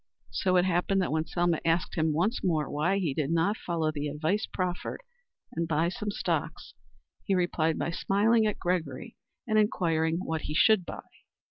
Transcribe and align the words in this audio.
So 0.31 0.55
it 0.57 0.65
happened 0.65 0.99
that, 1.03 1.11
when 1.11 1.27
Selma 1.27 1.59
asked 1.63 1.93
him 1.93 2.11
once 2.11 2.43
more 2.43 2.67
why 2.67 2.97
he 2.97 3.13
did 3.13 3.29
not 3.29 3.55
follow 3.55 3.91
the 3.91 4.07
advice 4.07 4.47
proffered 4.51 5.03
and 5.53 5.67
buy 5.67 5.89
some 5.89 6.09
stocks, 6.09 6.73
he 7.23 7.35
replied 7.35 7.77
by 7.77 7.91
smiling 7.91 8.47
at 8.47 8.57
Gregory 8.57 9.15
and 9.45 9.59
inquiring 9.59 10.17
what 10.17 10.41
he 10.41 10.55
should 10.55 10.87
buy. 10.87 11.05